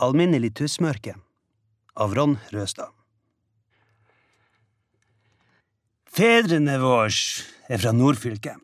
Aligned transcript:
Alminnelig 0.00 0.54
tussmørke 0.56 1.12
av 2.00 2.14
Ron 2.16 2.38
Røstad. 2.48 2.88
Fedrene 6.08 6.78
våre 6.80 7.10
er 7.68 7.80
fra 7.80 7.92
nordfylket. 7.92 8.56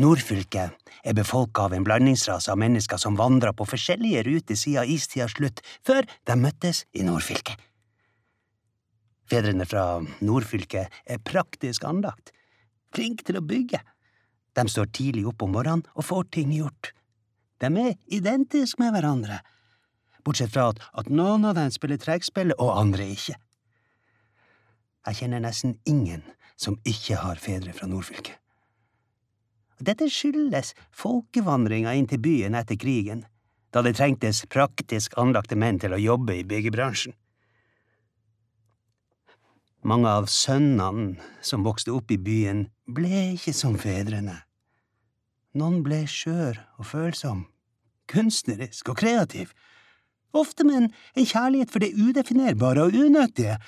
Nordfylket 0.00 0.88
er 1.04 1.16
befolka 1.16 1.68
av 1.68 1.76
en 1.76 1.84
blandingsrase 1.84 2.50
av 2.50 2.58
mennesker 2.58 2.98
som 2.98 3.16
vandra 3.20 3.52
på 3.52 3.68
forskjellige 3.68 4.24
ruter 4.26 4.56
siden 4.56 4.88
istidas 4.88 5.36
slutt, 5.36 5.60
før 5.84 6.08
de 6.24 6.36
møttes 6.40 6.86
i 6.96 7.04
nordfylket. 7.04 7.60
Fedrene 9.28 9.68
fra 9.68 10.00
nordfylket 10.24 11.00
er 11.04 11.24
praktisk 11.24 11.84
anlagt, 11.84 12.32
flinke 12.96 13.24
til 13.24 13.36
å 13.40 13.44
bygge. 13.44 13.84
De 14.56 14.64
står 14.68 14.92
tidlig 14.96 15.28
opp 15.28 15.44
om 15.44 15.52
morgenen 15.52 15.84
og 15.92 16.08
får 16.08 16.30
ting 16.32 16.56
gjort. 16.56 16.94
De 17.60 17.68
er 17.68 17.96
identiske 18.12 18.80
med 18.80 18.96
hverandre, 18.96 19.40
bortsett 20.24 20.52
fra 20.54 20.70
at, 20.72 20.80
at 20.92 21.10
noen 21.10 21.44
av 21.48 21.58
dem 21.58 21.72
spiller 21.74 22.00
trekkspill 22.00 22.54
og 22.58 22.72
andre 22.78 23.08
ikke. 23.14 23.36
Jeg 25.04 25.20
kjenner 25.20 25.42
nesten 25.44 25.76
ingen 25.84 26.24
som 26.56 26.78
ikke 26.88 27.20
har 27.20 27.40
fedre 27.42 27.74
fra 27.76 27.88
nordfylket. 27.90 28.38
Dette 29.84 30.06
skyldes 30.08 30.72
folkevandringa 30.94 31.92
inn 31.98 32.06
til 32.08 32.22
byen 32.22 32.54
etter 32.56 32.78
krigen, 32.80 33.24
da 33.74 33.82
det 33.82 33.96
trengtes 33.98 34.44
praktisk 34.46 35.16
anlagte 35.18 35.58
menn 35.58 35.80
til 35.82 35.92
å 35.92 36.00
jobbe 36.00 36.38
i 36.38 36.46
byggebransjen. 36.46 37.16
Mange 39.84 40.08
av 40.08 40.30
sønnene 40.32 41.18
som 41.44 41.66
vokste 41.66 41.92
opp 41.92 42.12
i 42.14 42.16
byen, 42.16 42.68
ble 42.88 43.34
ikke 43.34 43.52
som 43.52 43.74
fedrene. 43.76 44.38
Noen 45.58 45.82
ble 45.84 46.04
skjør 46.08 46.62
og 46.78 46.88
følsom, 46.88 47.44
kunstnerisk 48.08 48.88
og 48.94 49.02
kreativ, 49.02 49.52
ofte 50.36 50.66
med 50.66 50.76
en, 50.78 50.88
en 51.14 51.28
kjærlighet 51.28 51.72
for 51.72 51.84
det 51.84 51.94
udefinerbare 51.94 52.88
og 52.88 52.96
unyttige, 52.98 53.58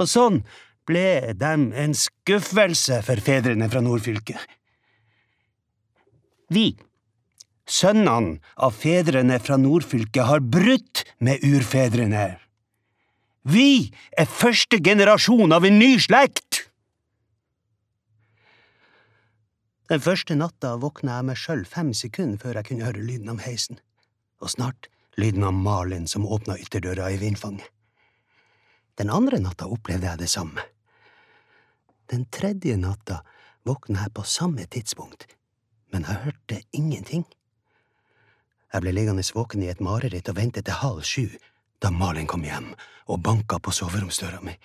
og 0.00 0.08
sånn 0.08 0.40
ble 0.88 1.34
dem 1.38 1.70
en 1.78 1.94
skuffelse 1.94 3.02
for 3.06 3.22
fedrene 3.22 3.68
fra 3.70 3.82
nordfylket. 3.84 4.40
Vi, 6.52 6.72
sønnene 7.68 8.40
av 8.56 8.74
fedrene 8.76 9.38
fra 9.42 9.58
nordfylket, 9.60 10.24
har 10.28 10.42
brutt 10.42 11.04
med 11.22 11.44
urfedrene. 11.46 12.32
Vi 13.48 13.90
er 14.18 14.28
første 14.30 14.78
generasjon 14.82 15.54
av 15.54 15.66
en 15.66 15.80
ny 15.80 15.96
slekt! 16.02 16.66
Den 19.90 20.00
første 20.00 20.34
natta 20.38 20.76
våkna 20.80 21.18
jeg 21.18 21.28
meg 21.28 21.40
sjøl 21.40 21.64
fem 21.68 21.90
sekunder 21.96 22.40
før 22.40 22.58
jeg 22.58 22.68
kunne 22.70 22.86
høre 22.86 23.02
lyden 23.02 23.32
av 23.32 23.42
heisen, 23.44 23.80
og 24.40 24.52
snart 24.54 24.88
lyden 25.16 25.44
av 25.44 25.52
Malin 25.52 26.08
som 26.08 26.26
åpna 26.26 26.58
ytterdøra 26.58 27.10
i 27.10 27.18
vindfanget. 27.20 27.68
Den 28.94 29.10
andre 29.10 29.38
natta 29.40 29.66
opplevde 29.66 30.08
jeg 30.08 30.20
det 30.20 30.30
samme. 30.30 30.64
Den 32.12 32.26
tredje 32.28 32.76
natta 32.76 33.22
våkna 33.64 34.04
jeg 34.04 34.14
på 34.14 34.24
samme 34.28 34.66
tidspunkt, 34.66 35.26
men 35.92 36.04
jeg 36.08 36.24
hørte 36.26 36.60
ingenting. 36.72 37.24
Jeg 38.72 38.84
ble 38.84 38.92
liggende 38.92 39.24
våken 39.34 39.62
i 39.62 39.70
et 39.72 39.80
mareritt 39.80 40.28
og 40.28 40.36
ventet 40.36 40.66
til 40.68 40.80
halv 40.80 41.02
sju, 41.04 41.28
da 41.80 41.90
Malin 41.90 42.28
kom 42.28 42.44
hjem 42.44 42.72
og 43.08 43.20
banka 43.20 43.58
på 43.58 43.72
soveromsdøra 43.72 44.40
mi. 44.44 44.56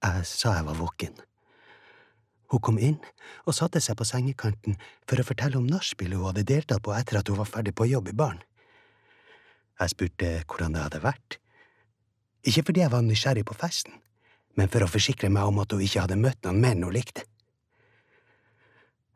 Jeg 0.00 0.26
sa 0.26 0.56
jeg 0.56 0.66
var 0.68 0.80
våken. 0.80 1.16
Hun 2.50 2.60
kom 2.60 2.78
inn 2.82 2.98
og 3.46 3.54
satte 3.54 3.80
seg 3.80 3.96
på 3.96 4.04
sengekanten 4.08 4.76
for 5.06 5.20
å 5.20 5.26
fortelle 5.26 5.60
om 5.60 5.68
nachspielet 5.68 6.18
hun 6.18 6.32
hadde 6.32 6.48
deltatt 6.48 6.82
på 6.82 6.94
etter 6.96 7.20
at 7.20 7.28
hun 7.30 7.38
var 7.38 7.48
ferdig 7.48 7.76
på 7.78 7.86
jobb 7.88 8.10
i 8.10 8.16
baren. 8.16 8.40
Jeg 9.80 9.94
spurte 9.94 10.30
hvordan 10.44 10.76
det 10.76 10.84
hadde 10.84 11.02
vært. 11.04 11.38
Ikke 12.44 12.64
fordi 12.68 12.82
jeg 12.82 12.92
var 12.92 13.04
nysgjerrig 13.04 13.44
på 13.48 13.56
festen, 13.56 13.94
men 14.56 14.68
for 14.72 14.84
å 14.84 14.90
forsikre 14.90 15.30
meg 15.32 15.48
om 15.48 15.60
at 15.62 15.72
hun 15.72 15.84
ikke 15.84 16.04
hadde 16.04 16.20
møtt 16.20 16.40
noen 16.44 16.60
menn 16.60 16.84
hun 16.84 16.94
likte. 16.94 17.24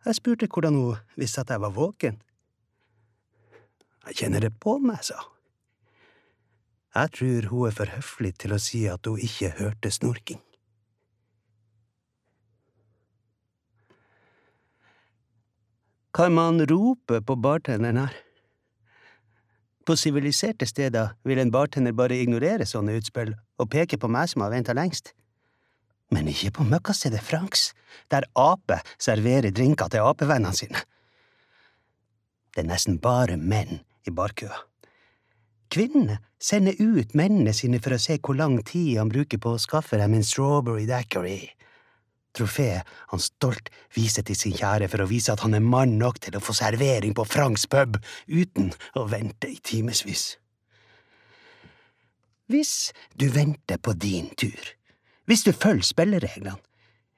Jeg 0.04 0.18
spurte 0.20 0.48
hvordan 0.48 0.76
hun 0.76 1.20
visste 1.20 1.44
at 1.44 1.52
jeg 1.52 1.62
var 1.64 1.72
våken. 1.72 2.18
Jeg 4.08 4.18
kjenner 4.20 4.44
det 4.44 4.52
på 4.60 4.76
meg, 4.80 5.00
sa 5.04 5.16
hun. 5.20 5.30
Jeg 6.94 7.10
tror 7.16 7.46
hun 7.50 7.68
er 7.68 7.74
for 7.74 7.90
høflig 7.90 8.34
til 8.38 8.52
å 8.54 8.60
si 8.62 8.84
at 8.86 9.08
hun 9.08 9.18
ikke 9.18 9.54
hørte 9.58 9.90
snorking. 9.90 10.42
Kan 16.14 16.36
man 16.36 16.62
rope 16.70 17.18
på 17.26 17.34
bartenderen 17.42 18.04
her? 18.04 18.23
På 19.84 19.96
siviliserte 19.96 20.66
steder 20.66 21.12
vil 21.24 21.38
en 21.38 21.52
bartender 21.52 21.92
bare 21.92 22.16
ignorere 22.16 22.66
sånne 22.66 22.96
utspill 22.96 23.34
og 23.60 23.70
peke 23.70 23.98
på 24.00 24.08
meg 24.08 24.30
som 24.32 24.44
har 24.44 24.54
venta 24.54 24.72
lengst. 24.76 25.12
Men 26.12 26.28
ikke 26.28 26.52
på 26.58 26.66
møkkastedet 26.68 27.20
Franks, 27.24 27.72
der 28.10 28.26
ape 28.36 28.80
serverer 28.98 29.52
drinker 29.52 29.90
til 29.92 30.04
apevennene 30.04 30.56
sine. 30.56 30.84
Det 32.54 32.62
er 32.62 32.70
nesten 32.70 33.00
bare 33.02 33.36
menn 33.36 33.82
i 34.06 34.12
barkøa. 34.14 34.56
Kvinnene 35.74 36.20
sender 36.38 36.76
ut 36.78 37.16
mennene 37.18 37.52
sine 37.56 37.80
for 37.82 37.96
å 37.96 38.00
se 38.00 38.20
hvor 38.22 38.36
lang 38.38 38.60
tid 38.62 39.00
han 39.00 39.10
bruker 39.10 39.40
på 39.42 39.56
å 39.56 39.60
skaffe 39.60 39.98
dem 39.98 40.14
en 40.14 40.26
strawberry 40.26 40.84
daiquiri. 40.86 41.48
Trofeet 42.34 42.82
han 43.12 43.22
stolt 43.22 43.70
viser 43.94 44.26
til 44.26 44.38
sin 44.38 44.56
kjære 44.58 44.88
for 44.90 45.04
å 45.04 45.10
vise 45.10 45.32
at 45.32 45.44
han 45.46 45.54
er 45.54 45.62
mann 45.62 45.98
nok 46.00 46.18
til 46.24 46.36
å 46.36 46.42
få 46.42 46.56
servering 46.56 47.14
på 47.14 47.26
Franks 47.28 47.68
pub 47.70 48.00
uten 48.26 48.72
å 48.98 49.06
vente 49.10 49.50
i 49.52 49.60
timevis. 49.62 50.34
Hvis 52.50 52.92
du 53.16 53.30
venter 53.32 53.78
på 53.80 53.94
din 53.96 54.28
tur, 54.36 54.74
hvis 55.24 55.46
du 55.46 55.52
følger 55.54 55.86
spillereglene, 55.86 56.58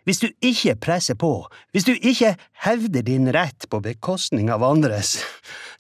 hvis 0.07 0.21
du 0.23 0.29
ikke 0.45 0.77
presser 0.79 1.17
på, 1.19 1.49
hvis 1.75 1.89
du 1.89 1.97
ikke 1.97 2.37
hevder 2.63 3.03
din 3.03 3.27
rett 3.35 3.67
på 3.71 3.81
bekostning 3.83 4.53
av 4.55 4.63
andres, 4.63 5.17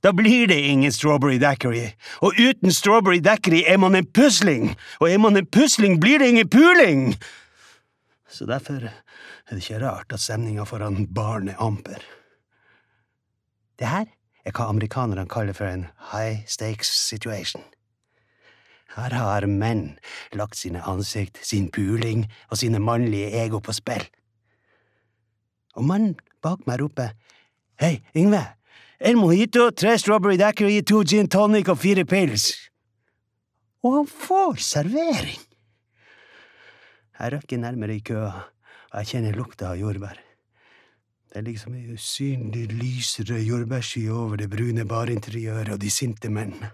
da 0.03 0.11
blir 0.11 0.49
det 0.51 0.59
ingen 0.67 0.91
strawberry 0.93 1.39
daiquiri, 1.39 1.93
og 2.27 2.35
uten 2.35 2.75
strawberry 2.75 3.21
daiquiri 3.23 3.63
er 3.71 3.79
man 3.79 3.95
en 3.95 4.09
pusling, 4.19 4.73
og 4.99 5.13
er 5.13 5.23
man 5.23 5.39
en 5.39 5.47
pusling, 5.47 6.01
blir 6.03 6.19
det 6.19 6.33
ingen 6.35 6.51
puling! 6.51 7.13
Så 8.37 8.45
derfor 8.45 8.85
er 8.85 8.93
det 9.51 9.63
ikke 9.63 9.81
rart 9.81 10.13
at 10.13 10.21
stemninga 10.21 10.67
foran 10.69 11.07
baren 11.15 11.49
er 11.49 11.61
amper. 11.63 12.03
Det 13.79 13.89
her 13.89 14.11
er 14.45 14.53
hva 14.53 14.69
amerikanerne 14.69 15.25
kaller 15.29 15.57
for 15.57 15.69
en 15.71 15.87
high 16.13 16.43
stakes 16.47 16.91
situation. 17.09 17.65
Her 18.97 19.13
har 19.17 19.47
menn 19.49 19.97
lagt 20.37 20.57
sine 20.57 20.85
ansikt, 20.85 21.41
sin 21.43 21.71
puling 21.73 22.27
og 22.51 22.61
sine 22.61 22.81
mannlige 22.81 23.33
ego 23.45 23.61
på 23.61 23.73
spill. 23.77 24.05
Og 25.77 25.85
mannen 25.85 26.15
bak 26.45 26.69
meg 26.69 26.81
roper 26.81 27.17
Hei, 27.81 28.01
Yngve, 28.17 28.41
en 29.01 29.19
mojito, 29.21 29.69
tre 29.71 29.99
strawberry 30.01 30.39
daiquiri, 30.41 30.81
to 30.81 31.03
gin 31.05 31.29
tonic 31.29 31.69
og 31.69 31.77
fire 31.79 32.07
pils. 32.09 32.55
Og 33.85 33.99
han 33.99 34.09
får 34.09 34.57
servering! 34.65 35.43
Jeg 37.19 37.33
røkker 37.33 37.59
nærmere 37.59 37.97
i 37.97 38.05
køa, 38.05 38.33
og 38.93 38.99
jeg 39.01 39.09
kjenner 39.13 39.37
lukta 39.37 39.71
av 39.73 39.79
jordbær. 39.81 40.19
Det 41.31 41.41
er 41.41 41.45
liksom 41.47 41.75
ei 41.77 41.93
usynlig 41.93 42.67
lysere 42.73 43.39
jordbærsky 43.41 44.07
over 44.13 44.37
det 44.41 44.51
brune 44.53 44.85
barinteriøret 44.89 45.73
og 45.75 45.81
de 45.81 45.91
sinte 45.91 46.29
mennene. 46.33 46.71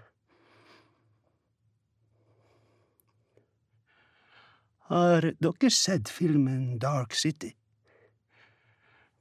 Har 4.91 5.29
dere 5.39 5.69
sett 5.71 6.11
filmen 6.11 6.77
Dark 6.79 7.15
City? 7.15 7.53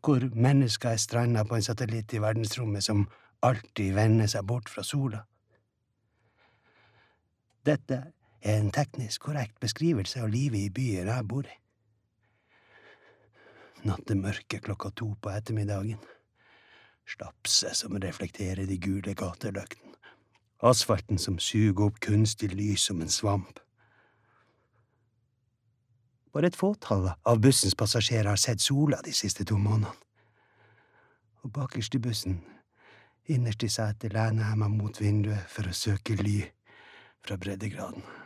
Hvor 0.03 0.27
mennesker 0.35 0.91
er 0.91 0.99
stranda 0.99 1.45
på 1.47 1.55
en 1.55 1.63
satellitt 1.63 2.13
i 2.13 2.21
verdensrommet 2.23 2.83
som 2.85 3.07
alltid 3.47 3.95
vender 3.95 4.27
seg 4.27 4.47
bort 4.47 4.69
fra 4.69 4.83
sola? 4.83 5.23
Dette 7.63 8.01
er 8.43 8.59
en 8.59 8.73
teknisk 8.75 9.29
korrekt 9.29 9.61
beskrivelse 9.63 10.23
av 10.23 10.31
livet 10.33 10.67
i 10.67 10.71
byen 10.75 11.11
jeg 11.11 11.29
bor 11.31 11.47
i. 11.47 11.59
Nattemørket 13.87 14.63
klokka 14.63 14.91
to 14.95 15.13
på 15.23 15.31
ettermiddagen. 15.31 15.99
Slapset 17.09 17.77
som 17.77 17.99
reflekterer 17.99 18.67
de 18.67 18.79
gule 18.79 19.15
gatelyktene. 19.19 19.91
Asfalten 20.63 21.19
som 21.19 21.41
suger 21.43 21.89
opp 21.89 21.99
kunstig 22.03 22.53
lys 22.55 22.85
som 22.87 23.01
en 23.03 23.11
svamp. 23.11 23.59
Bare 26.33 26.49
et 26.49 26.57
fåtall 26.57 27.11
av 27.11 27.43
bussens 27.43 27.75
passasjerer 27.75 28.31
har 28.31 28.41
sett 28.41 28.63
sola 28.63 29.03
de 29.05 29.13
siste 29.13 29.45
to 29.45 29.59
månedene. 29.59 29.99
Og 31.43 31.51
bakerst 31.51 31.97
i 31.99 31.99
bussen, 31.99 32.39
innerst 33.27 33.67
i 33.67 33.69
setet, 33.69 34.15
lener 34.15 34.47
jeg 34.47 34.61
meg 34.63 34.77
mot 34.79 35.01
vinduet 35.03 35.51
for 35.51 35.67
å 35.67 35.75
søke 35.75 36.15
ly 36.23 36.39
fra 37.27 37.35
breddegraden. 37.37 38.22